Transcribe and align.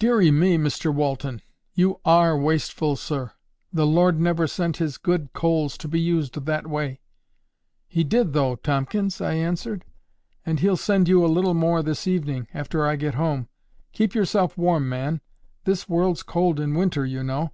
"Deary 0.00 0.32
me, 0.32 0.58
Mr 0.58 0.92
Walton! 0.92 1.42
you 1.74 2.00
ARE 2.04 2.36
wasteful, 2.36 2.96
sir. 2.96 3.30
The 3.72 3.86
Lord 3.86 4.18
never 4.18 4.48
sent 4.48 4.78
His 4.78 4.98
good 4.98 5.32
coals 5.32 5.78
to 5.78 5.86
be 5.86 6.00
used 6.00 6.34
that 6.44 6.66
way." 6.66 6.98
"He 7.86 8.02
did 8.02 8.32
though, 8.32 8.56
Tomkins," 8.56 9.20
I 9.20 9.34
answered. 9.34 9.84
"And 10.44 10.58
He'll 10.58 10.76
send 10.76 11.06
you 11.06 11.24
a 11.24 11.30
little 11.30 11.54
more 11.54 11.84
this 11.84 12.08
evening, 12.08 12.48
after 12.52 12.84
I 12.84 12.96
get 12.96 13.14
home. 13.14 13.48
Keep 13.92 14.12
yourself 14.12 14.58
warm, 14.58 14.88
man. 14.88 15.20
This 15.62 15.88
world's 15.88 16.24
cold 16.24 16.58
in 16.58 16.74
winter, 16.74 17.06
you 17.06 17.22
know." 17.22 17.52